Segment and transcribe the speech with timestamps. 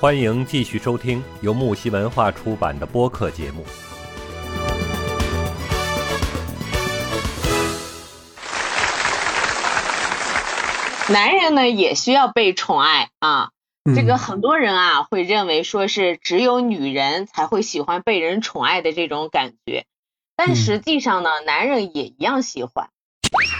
[0.00, 3.66] 欢迎继续收听由木西文化出版的播客节目。
[11.10, 13.50] 男人呢也需要被宠爱啊，
[13.94, 19.84] 这个很多人啊会认为说是只有女人才会喜欢被人宠爱的这种感觉，
[20.34, 22.88] 但实际上呢，男人也一样喜欢。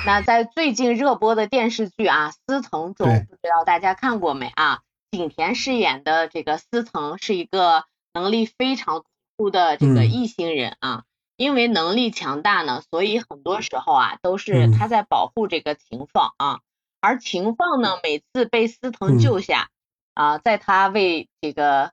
[0.07, 4.79] 那在最近热播的电视剧啊《司藤》中，不知道大家看过没啊？
[5.11, 9.05] 景甜饰演的这个司藤是一个能力非常
[9.37, 11.05] 突的这个异星人啊，
[11.37, 16.61] 因为能力强大呢，所以很多时候啊都是他在保护这个秦放啊。
[17.01, 19.71] 而秦放呢，每次被司藤救下
[20.15, 21.93] 啊，在他为这个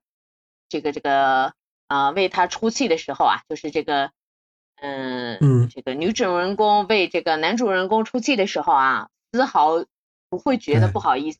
[0.70, 1.54] 这个这个
[1.88, 4.12] 啊为他出气的时候啊，就是这个
[4.82, 5.70] 嗯。
[5.70, 9.86] 这个女主人公为这个男主人公出气的时候啊，丝毫
[10.30, 11.40] 不会觉得不好意思，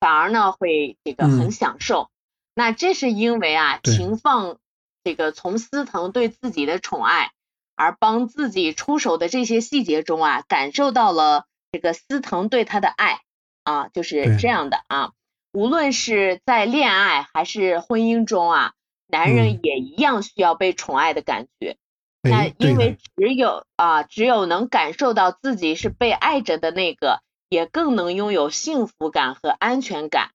[0.00, 2.10] 反而呢会这个很享受。
[2.54, 4.58] 那这是因为啊，秦放
[5.04, 7.32] 这个从司藤对自己的宠爱，
[7.74, 11.46] 而帮自己出手的这些细节中啊，感受到了。
[11.72, 13.20] 这个司藤对他的爱
[13.64, 15.10] 啊，就是这样的啊。
[15.52, 18.72] 无论是在恋爱还是婚姻中啊，
[19.08, 21.76] 男人也一样需要被宠爱的感觉。
[22.22, 30.30] 那因为只有啊，只有能感受到自己是被爱着的那个，也更能拥有幸福感和安全感。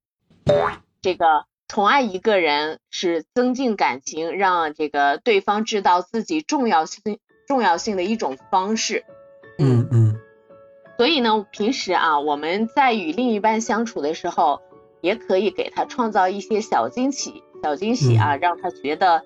[1.02, 9.06] 这个宠爱一个人是增进感情，让这个对方知道自己重要性重要性的一种方式。
[9.58, 10.20] 嗯嗯。
[10.98, 14.62] 所以呢，平时啊，我们在与另一半相处的时候，
[15.02, 19.24] 也可以给他创造一些小惊喜、小惊喜啊，让他觉得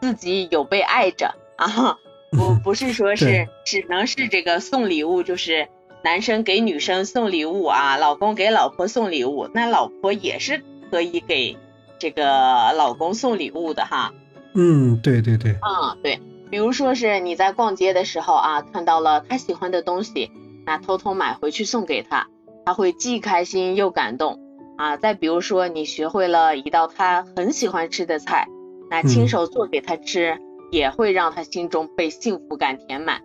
[0.00, 1.98] 自己有被爱着啊。
[2.30, 5.68] 不 不是说是只能是这个送礼物，就是
[6.02, 11.56] 男生给女生送礼物啊，老公给老婆送礼物，那老婆也是可以给
[11.98, 14.12] 这个老公送礼物的哈。
[14.54, 15.52] 嗯，对对对。
[15.52, 16.20] 嗯，对。
[16.50, 20.30] 比如说是你在逛街的时候啊，看到了他喜欢的东西。
[20.66, 22.28] 那偷偷买回去送给他，
[22.66, 24.38] 他会既开心又感动
[24.76, 24.98] 啊！
[24.98, 28.46] 再比如说，你学会了一道他很喜欢吃的菜，
[28.90, 30.36] 那亲手做给他吃，
[30.70, 33.22] 也会让他心中被幸福感填满。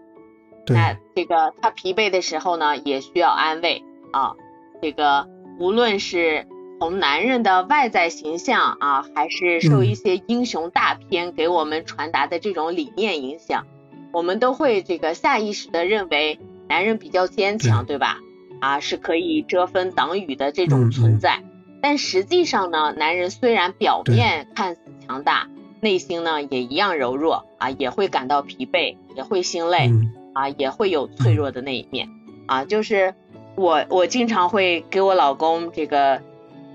[0.68, 4.34] 那这个他疲惫的时候呢，也需要安慰啊！
[4.81, 5.28] 这个
[5.59, 6.47] 无论是
[6.79, 13.66] 从男人的外在形象啊，还是受一些英雄大片给我们传达的这种理念影响，
[14.12, 16.40] 我们都会这个下意识的认为。
[16.69, 18.19] 男人比较坚强，对吧？
[18.62, 21.44] 啊，是可以遮风挡雨的这种存在。
[21.81, 25.50] 但实际上呢，男人虽然表面看似强大，
[25.81, 29.91] 内心呢也一样柔弱啊，也会感到疲惫，也会心累
[30.33, 32.09] 啊，也会有脆弱的那一面
[32.45, 32.66] 啊。
[32.66, 33.13] 就是
[33.55, 36.21] 我，我经常会给我老公这个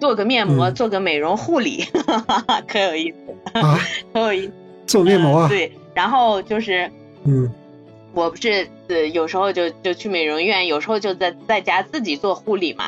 [0.00, 1.84] 做个面膜，做个美容护理，
[2.66, 3.78] 可有意思啊，
[4.12, 4.52] 可有意思。
[4.86, 5.48] 做面膜啊？
[5.48, 6.90] 对，然后就是
[7.24, 7.50] 嗯。
[8.14, 12.86] 我不是呃有时候就就去美容院，有时候就在在家自己做护理嘛，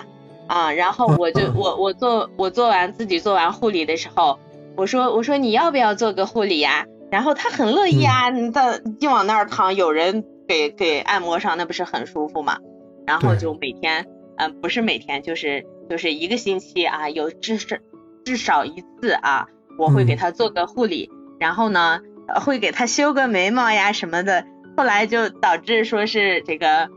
[0.48, 4.40] 啊，然后我就我我做我做完自己做完护理的时候，
[4.76, 6.86] 我说我说你要不要做个护理呀？
[7.12, 12.58] 然后他很乐意啊，他就往那儿躺，有人给给按摩上，那不是很舒服嘛？
[13.06, 14.04] 然后就每天，
[14.36, 17.76] 嗯，不是每天，就是就是一个星期啊，有至少
[18.24, 19.46] 至少一次啊，
[19.78, 22.00] 我会给他做个护理，然后呢，
[22.44, 24.44] 会给他修个眉毛呀什么的。
[24.76, 26.90] 后来就导致说是这个，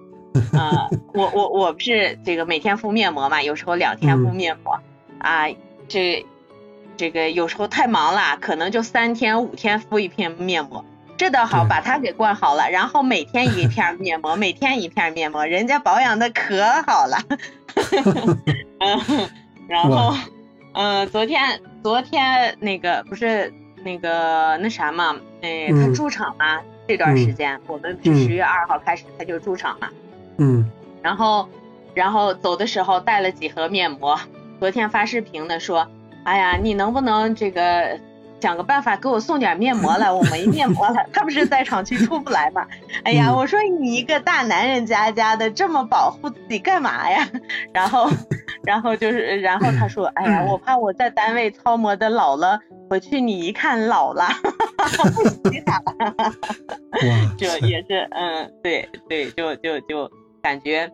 [0.53, 4.79] 呃， 我我我不是这个每天敷面膜嘛，有时候两天敷面膜
[5.19, 5.45] 啊，
[5.87, 6.25] 这
[6.97, 10.83] 这个有时候太忙了，可能就三天五天敷一片面膜，
[11.17, 17.17] 这倒好，把他给灌好了，然后每天一片面膜，每天一片面膜，人家保养的可好了，
[18.79, 19.29] 嗯，
[19.67, 20.13] 然后
[20.73, 23.53] 嗯，昨天昨天那个不是
[23.83, 26.59] 那个那啥嘛，哎，他驻场嘛。
[26.85, 29.87] 这段时间，我们是十月二号开始他就驻场嘛，
[30.35, 30.69] 嗯，
[31.01, 31.47] 然后，
[31.93, 34.19] 然后走的时候带了几盒面膜，
[34.59, 35.87] 昨天发视频的说，
[36.25, 37.97] 哎呀，你能不能这个
[38.43, 42.67] 想个办法给我送点面膜来，我没面膜了，他不是在厂区出不来嘛，
[43.05, 47.25] 哎呀，我说你一个大男人家家的这么保护自己干嘛呀？
[47.73, 48.09] 然后，
[48.65, 52.59] 然后就是，然后他说，哎呀，我怕我在单位操磨的老了。
[52.89, 54.27] 回去你一看老了，
[55.15, 56.13] 不洗他了，
[57.37, 60.11] 就也是嗯，对对，就就就
[60.43, 60.87] 感觉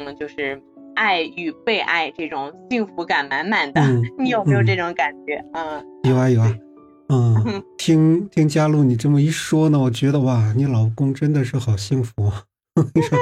[0.00, 0.60] 嗯，就是
[0.96, 3.80] 爱与被爱这种幸福感满满的，
[4.18, 5.44] 你有没有这种感觉？
[5.52, 6.52] 嗯，有啊有啊，
[7.08, 12.32] 嗯， 听听佳璐你这么一说呢，我觉得哇，你老公真的是好幸福，
[12.94, 13.18] 你说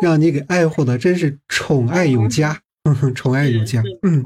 [0.00, 2.58] 让你给爱护的真是宠爱有加，
[3.14, 4.24] 宠爱有加，嗯，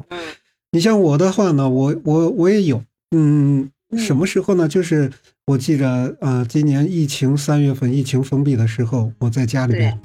[0.72, 2.82] 你像我的话呢，我我我也有。
[3.12, 4.68] 嗯，什么时候呢？
[4.68, 5.10] 就是
[5.46, 9.98] 我记着，呃，今年疫情三月份疫情封闭的时候，我在家里边，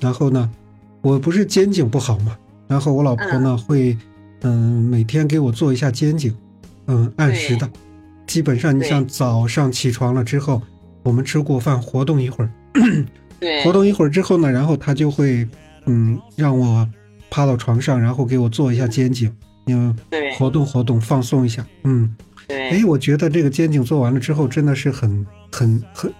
[0.00, 0.50] 然后呢，
[1.02, 3.94] 我不是肩颈不好嘛，然后我老婆呢会，
[4.40, 6.34] 嗯，每天给我做一下肩颈，
[6.86, 7.70] 嗯，按时的，
[8.28, 10.62] 基本上你像早上起床了之后，
[11.02, 12.50] 我们吃过饭活动一会儿，
[13.40, 15.48] 对，活动一会儿之后呢，然后他就会，
[15.86, 16.88] 嗯，让我
[17.30, 19.34] 趴到床上，然后给我做一下肩颈。
[19.70, 22.14] 嗯，对，活动活动，放松一下，嗯，
[22.46, 26.10] 对，哎，我觉得这个肩颈做完了之后，真的是很很很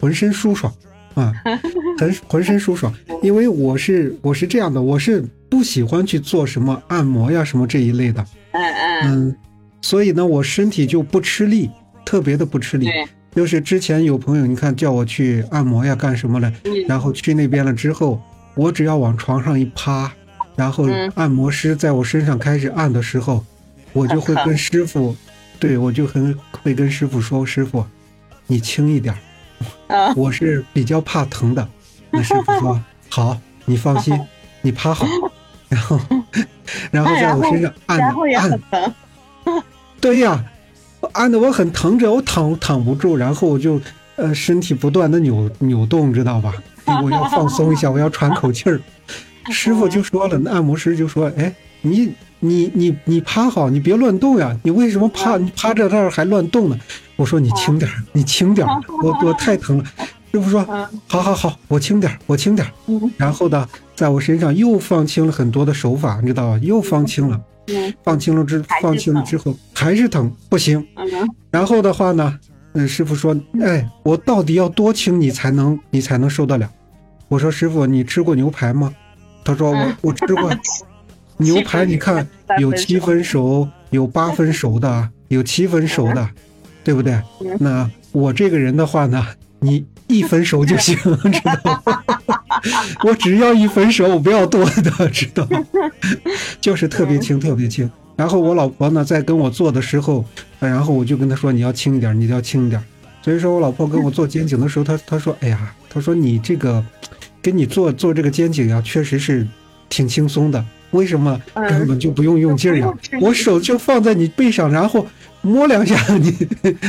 [0.00, 0.72] 浑身舒爽
[1.12, 1.32] 啊，
[1.98, 2.90] 很浑身舒爽。
[3.22, 9.02] 因为我是我是这样的，我是不喜欢去做什么按摩呀什么这一类的，嗯嗯。
[9.04, 9.36] 嗯，
[9.84, 11.70] 所以呢，我身体就不吃力，
[12.06, 12.88] 特别的不吃力。
[13.36, 16.50] 就是之前有朋友，你看叫我去按摩呀干什么了，
[16.88, 18.18] 然后去那边了之后，
[18.54, 20.10] 我只要往床上一趴。
[20.56, 20.86] 然后
[21.16, 23.44] 按摩师在我身上开始按的时候，
[23.92, 25.14] 我就会跟师傅，
[25.60, 27.84] 对我就很会跟师傅说：“师傅，
[28.46, 29.14] 你轻一点，
[30.16, 31.68] 我是比较怕疼的。”
[32.10, 34.18] 那师傅说：“好，你放心，
[34.62, 35.06] 你趴好。”
[35.68, 36.00] 然后，
[36.90, 38.60] 然后在我身上 按按，
[40.04, 40.44] 对呀，
[41.12, 43.80] 按的我很疼着，我躺躺不住，然后我就
[44.16, 46.52] 呃身体不断的扭扭动，知道吧？
[47.02, 48.78] 我要放松一下， 我要喘口气儿。
[49.50, 54.54] 师傅就说了，那按摩师就说：“哎，你你你你趴好，你别乱动呀！
[54.62, 55.38] 你为什么趴？
[55.38, 56.78] 你趴这这儿还乱动呢？”
[57.16, 59.84] 我说：“你轻点儿你轻点儿我我太疼了。
[60.32, 60.62] ”师傅说
[61.08, 62.70] ：“好好好，我轻点儿我轻点儿
[63.16, 63.66] 然后呢，
[63.96, 66.58] 在我身上又放轻了很多的手法，你知道吧？
[66.62, 67.40] 又放轻了，
[68.02, 70.86] 放轻了之放轻了之后还是疼，不行。
[71.50, 72.38] 然后的话呢，
[72.72, 76.70] 嗯，师傅说：“哎，我到底要多轻你才能你才能受得了？”
[77.28, 78.94] 我说：“师傅，你吃过牛排吗？”
[79.44, 80.50] 他说我我吃过。
[81.36, 82.24] 牛排，你看
[82.60, 86.30] 有七分熟，有八分熟的，有七分熟的，
[86.84, 87.20] 对不对？
[87.58, 89.26] 那我这个人的话呢，
[89.64, 92.02] 你一分熟就行，知道吗？
[93.04, 95.58] 我只要一分熟，我不要多的，知道吗？
[96.60, 97.90] 就是特别轻，特别轻。
[98.16, 100.24] 然后我老婆呢，在跟我做的时候，
[100.60, 102.82] 然后我就跟她说，你要轻一点，你要轻一点。
[103.22, 106.84] 所以说我老婆跟我做肩颈的时候，她她说，哎呀，她说你这个。
[107.42, 109.46] 给你做做这个肩颈呀，确实是
[109.90, 110.64] 挺轻松的。
[110.94, 112.90] 为什么根本就不用用劲儿呀？
[113.20, 115.06] 我手就放在你背上，然后
[115.42, 116.32] 摸两下， 你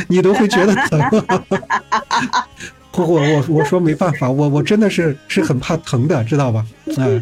[0.08, 1.02] 你都会觉得 疼。
[2.98, 6.66] 我我我说没办法，我我真的是是很怕疼的，知道吧？
[6.98, 7.22] 哎，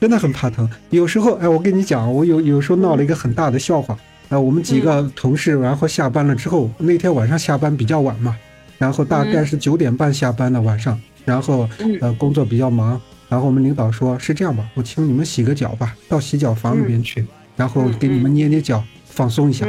[0.00, 0.68] 真的很怕疼。
[0.90, 3.96] 有时候，哎，我跟你讲，我有有时候闹了一个很大的笑话。
[4.30, 8.34] 啊，我们几个同事，然后下班了之后，那天晚上下班比较晚嘛，
[8.78, 10.98] 然后大概是九点半下班的晚上。
[11.24, 11.68] 然后，
[12.00, 13.00] 呃，工作比较忙，
[13.32, 17.24] 然后我们领导说：“是这样吧，我请你们洗个脚吧，到洗脚房里边去，
[17.56, 19.66] 然后给你们捏捏脚，放松一下。”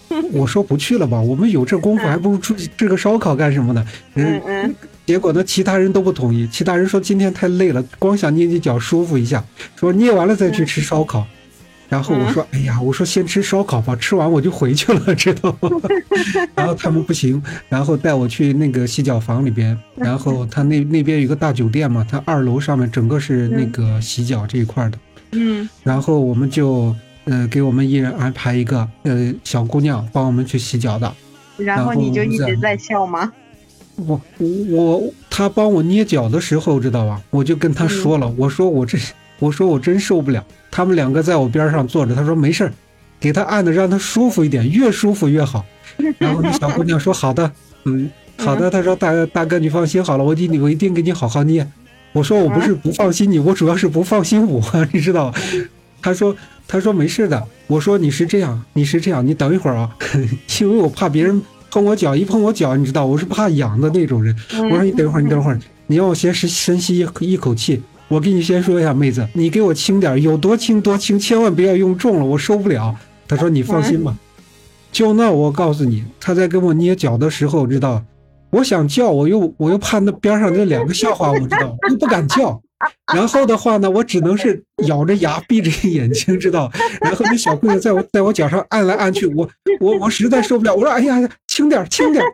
[0.30, 3.82] 我说：“不去了吧，我们有这功夫，还不如出去吃个烧烤干什么呢？”
[4.16, 4.74] 嗯嗯。
[5.06, 9.42] 结果呢，其他人都不同意，其他人说今天太累了，光想捏捏脚舒服一下，
[9.74, 11.26] 说捏完了再去吃烧烤。
[11.92, 15.68] 然后我说：“哎呀，我说先吃烧烤吧，吃完我就回去了， 知道吗？”
[16.56, 24.98] 然后他们不行，然后带我去那个洗脚房里边，然后他那那边有个大酒店嘛，他二楼上面整个是那个洗脚这一块的。
[25.32, 25.68] 嗯。
[25.82, 31.12] 然后我们就呃给我们一人安排一个呃小姑娘帮我们去洗脚的。
[31.58, 33.30] 然后你就一直在笑吗？
[33.96, 34.18] 我
[34.70, 37.20] 我他帮我捏脚的时候，知道吧？
[37.28, 38.96] 我就跟他说了，我说我这。
[39.42, 42.14] 我说我真受不了，他们两个在我边上坐着。
[42.14, 42.72] 他说没事儿，
[43.18, 45.64] 给他按的让他舒服一点，越舒服越好。
[46.18, 47.50] 然后那小姑娘说好的，
[47.82, 48.08] 嗯，
[48.38, 48.70] 好的。
[48.70, 51.66] 他说大大哥你放心好了，我定我一定给你好好捏。
[52.12, 54.62] 我说我不是不放心你，我主要是不放心我，
[54.94, 55.34] 你知道
[56.00, 56.36] 他说
[56.68, 57.44] 他说没事的。
[57.66, 59.90] 我说你是这样，你是这样，你等一会儿啊，
[60.60, 64.36] 因为我怕别人碰我脚，一碰我脚，你知道我是怕痒的那种人。
[64.52, 65.58] 我说你等一会儿，你等会儿，
[65.88, 67.82] 你让我先深深吸一一口气。
[68.12, 72.94] 我跟你先说一下，妹子，你给我轻点，有多轻多轻，千万不要用重了，我受不了。
[73.26, 74.14] 他说你放心吧。
[74.90, 78.04] 就那我告诉你，他在跟我捏脚的时候，知道，
[78.50, 82.60] 我想叫，我又我又怕那边上那两个笑话，我知道，又不敢叫。
[83.14, 86.70] 然后的话呢，我只能是咬着牙，闭着眼睛，知道。
[87.02, 89.48] 然后那小姑娘在我在我脚上按来按去，我
[89.80, 92.24] 我我实在受不了，我说哎呀，轻点轻点。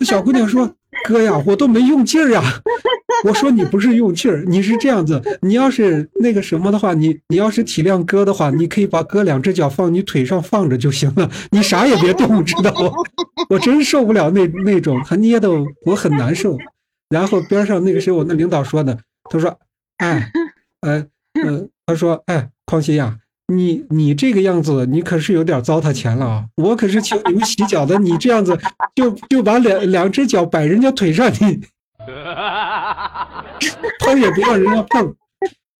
[0.00, 0.72] 那小姑娘说。
[1.08, 2.42] 哥呀，我都没用劲儿呀！
[3.24, 5.20] 我说你不是用劲儿，你是这样子。
[5.40, 12.92] 你要是那个什么的话，你你要是体谅哥的话，你可以把哥两只脚放你腿上放着就行了，你啥也别动，知道不？
[13.48, 15.48] 我真受不了那那种，他捏的
[15.86, 16.58] 我很难受。
[17.08, 18.96] 然后边上那个谁我那领导说的，
[19.30, 19.58] 他说，
[20.02, 20.32] 哎，
[20.82, 21.06] 呃，
[21.44, 26.44] 呃，他说，哎，匡熙呀，你你这个样子，你可是有点糟蹋钱了啊！
[26.56, 28.58] 我可是请你们洗脚的，你这样子
[28.96, 31.60] 就就把两两只脚摆人家腿上，你
[34.00, 35.14] 碰也不让人家碰。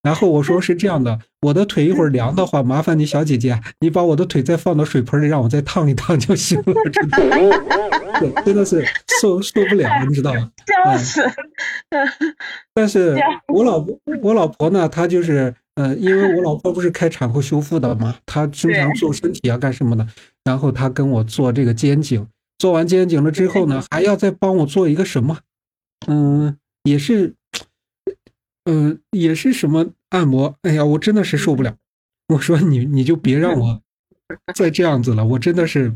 [0.03, 6.75] 然后我说是这样的，我的腿一会儿凉的话，麻烦你小姐姐，你把我的腿再放到水盆里，让我再烫一烫就行了。
[6.93, 7.09] 真
[8.21, 8.85] 的，真的是
[9.21, 10.51] 受受不了，你知道吗？
[10.67, 11.23] 笑死！
[12.75, 13.17] 但是
[13.49, 20.07] 我老婆，我老婆呢，她就是，呃，因为我老婆不是开产后修复的嘛，她经常做身体啊，干什么的？
[20.45, 22.27] 然后她跟我做这个肩颈，
[22.59, 25.39] 做完肩颈了之后呢，还要再帮我做一个什么？
[26.07, 27.35] 嗯，也是。
[28.65, 30.55] 嗯，也是什么按摩？
[30.63, 31.75] 哎呀，我真的是受不了。
[32.29, 33.83] 我说你，你就别让我
[34.55, 35.93] 再这样子了，我真的是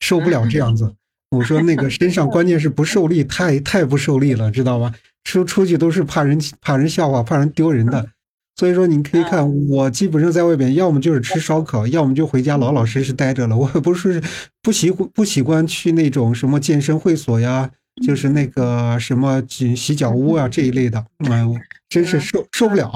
[0.00, 0.94] 受不了这样子。
[1.30, 4.94] 我说那个身上关键是不受力，太太不受力了，知道吗？
[5.24, 8.08] 出出去都是怕人怕人笑话，怕人丢人的。
[8.54, 13.56] 所以说你可以看我基本上在外边，要么就是吃烧烤，要么就回家老老实实待着了。
[13.56, 14.22] 我不是
[14.62, 17.70] 不习不习惯去那种什么健身会所呀。
[18.06, 21.56] 就是那个什么洗洗脚屋啊这一类的，哎呦，
[21.88, 22.90] 真是受受不了。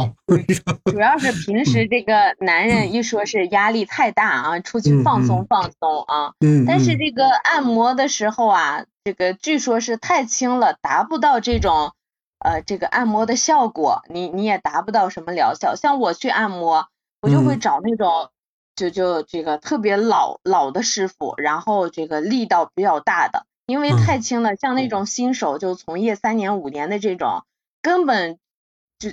[0.84, 6.32] 主要是平时这个男人一说是压力太大啊，出去放松放松啊。
[6.40, 6.64] 嗯。
[6.66, 11.92] 但是这个按摩的时候啊，这个据说是太轻了，达不到这种
[12.38, 15.76] 呃这个按摩的效果，你你也达不到什么疗效。
[15.76, 16.88] 像我去按摩，
[17.22, 18.30] 我就会找那种
[18.74, 23.46] 就就这个特别老老的师傅，然后这个力道比较大的。
[23.66, 27.44] 因为太轻了，像那种新手就从业三年五年的这种，
[27.82, 28.38] 根本
[29.00, 29.10] 就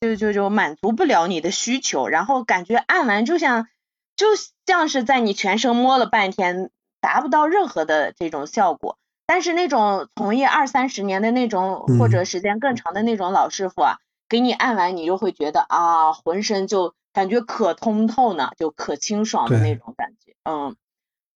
[0.00, 3.68] 就就就满足不了你的需求，然后感觉按完就像
[4.16, 4.26] 就
[4.66, 8.98] 像是在你全身摸了半天，达不到任何的这种效果。
[9.26, 20.34] 但是那种从业二三十年的那种或者时间更长的那种老师傅啊，给你按完你就会觉得啊，浑身就感觉可通透呢，就可清爽的那种感觉。
[20.42, 20.74] 嗯，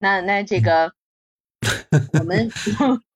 [0.00, 0.92] 那那这个。
[2.21, 2.50] 我们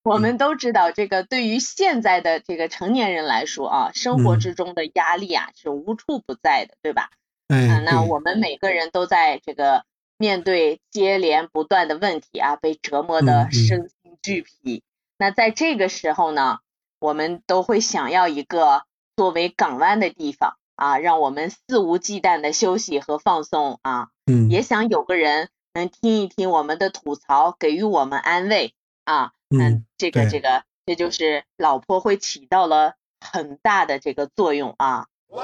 [0.03, 7.11] 我们都知道，这个对于现在的这个成年人来说啊，生活之中的压力啊是无处不在的，对吧？
[7.49, 7.85] 嗯。
[7.85, 9.85] 那我们每个人都在这个
[10.17, 14.83] 面对接连不断的问题啊，被折磨的身心俱疲。
[15.19, 16.61] 那在这个时候呢，
[16.99, 18.85] 我们都会想要一个
[19.17, 24.09] 作为港湾的地方啊，让我们肆无忌惮的休息和放松啊。
[24.27, 24.51] 嗯。
[24.51, 25.49] 也想有个人。
[25.73, 35.07] 能听一听我们的吐槽，给予我们安慰啊，嗯，这个这个，这就是老婆会起到了很大的这个作用啊。
[35.29, 35.43] 哇！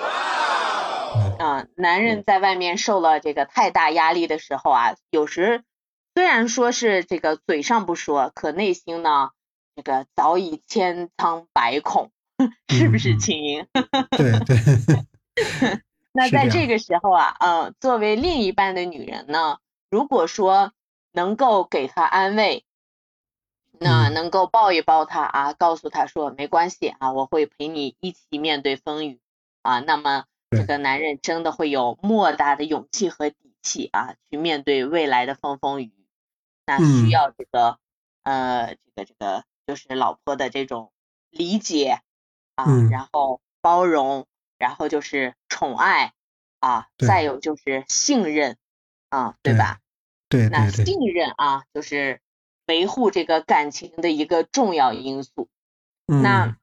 [1.39, 5.65] 啊，男人在外面受了这个太大压力的时候啊，有时
[6.15, 9.31] 虽然说是这个嘴上不说，可内心呢，
[9.75, 12.11] 这个早已千疮百孔，
[12.69, 13.67] 是不是青音？
[14.17, 15.05] 对对。
[16.13, 19.59] 那在这个时候啊，嗯，作为另一半的女人呢？
[19.91, 20.73] 如果说
[21.13, 22.65] 能够给他安慰，
[23.79, 29.21] 那能够抱一抱他啊，告诉他说没关系啊，我会陪你一起面对风雨。
[29.63, 35.87] 啊，那么这个男人真的会有莫大的勇气和底气啊，去面对未来的风风雨。
[35.87, 36.07] 雨。
[36.67, 37.79] 那需要这个
[38.23, 40.93] 呃，这个这个就是老婆的这种
[41.31, 42.01] 理解。
[42.55, 46.15] 啊，然后包容，然后就是宠爱
[46.59, 48.57] 啊，再有就是信任。
[49.09, 49.79] 啊，对吧？
[50.29, 52.21] 对，那信任啊，就是
[52.67, 55.49] 维护这个感情的一个重要因素。
[56.07, 56.57] 那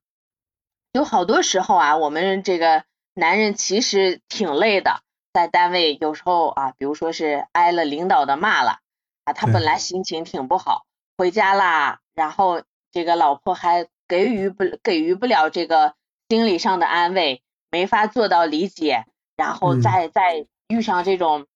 [0.92, 2.84] 有好多时候啊，我们这个
[3.14, 5.02] 男人其实挺累的，
[5.34, 8.80] 在单位有时候啊，比如说是挨了领导的骂了
[9.24, 10.86] 啊，他本来心情挺不好，
[11.18, 15.96] 回家啦，然后这个老婆还给予不给予不了这个
[16.30, 19.06] 心理上的安慰，没法做到理解，
[19.36, 21.48] 然后再再遇上这种。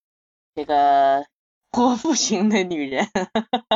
[0.56, 1.28] 这个
[1.78, 3.08] 泼妇型的女人，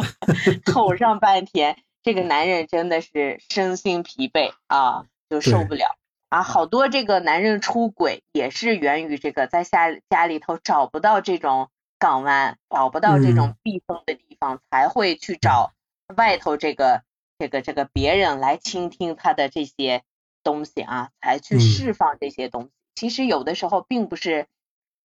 [0.74, 5.86] 吼上半天，这个男人真的是身心疲惫啊，就受不了
[6.30, 6.42] 啊。
[6.42, 15.74] 好多这个男人出轨也是源于这个在家家里头找不到这种港湾，找不到这种避风的地方，才会去找
[16.18, 17.04] 外头这个
[17.38, 20.02] 这个这个别人来倾听他的这些
[20.42, 22.70] 东西啊，才去释放这些东西。
[22.96, 24.48] 其实有的时候并不是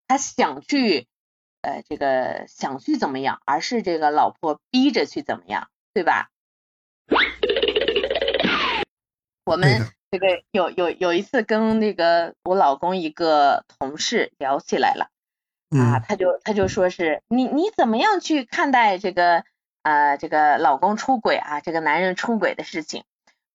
[0.08, 1.08] 他想去。
[1.64, 6.30] 呃，这个想去怎么样，而是这个老婆逼着去怎么样，对吧？
[9.46, 15.10] 我们这个有有有一次跟那个我老公一个同事聊起来了，
[15.78, 19.44] 啊，他就他就说是你你怎么样去看待这个
[19.84, 23.04] 呃这个老公出轨啊，这个男人出轨的事情？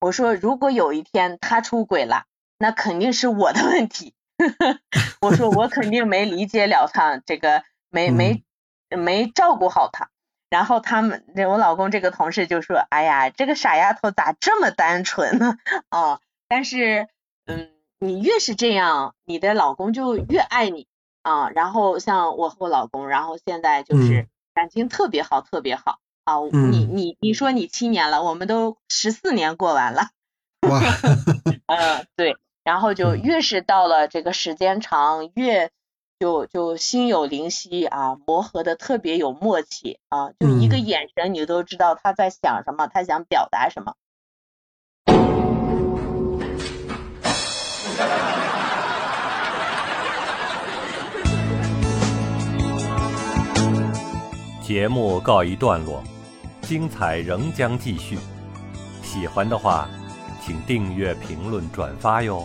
[0.01, 2.25] 我说如果有一天他出轨了，
[2.59, 4.15] 那肯定是我的问题
[5.21, 8.45] 我说我肯定没理解了他，这个没没
[8.89, 10.11] 没照顾好他。
[10.51, 15.59] 然后他们，我老公这个同事就说：“哎呀，这个傻丫头咋这么单纯呢？”
[15.91, 17.07] 啊，但是，
[17.45, 20.87] 嗯，你越是这样，你的老公就越爱你
[21.23, 21.51] 啊。
[21.51, 26.39] 然后像我和我老公，然后现在就是感情特别好，特别好啊。
[26.71, 30.09] 你你你说你七年了，我们都十四年过完了。
[30.67, 30.81] 哇，
[31.67, 32.39] 嗯，对。
[32.65, 35.71] 然后就 越是到了这个时间长，越。
[36.19, 43.95] 就就心有灵犀啊，磨合的特别有默契啊，就一个眼神你都知道他在想什么，他想表达什么。
[54.61, 56.03] 节目告一段落，
[56.63, 58.19] 精彩仍将继续。
[59.05, 59.89] 喜欢的话，
[60.45, 62.45] 请订阅、评论、转发哟。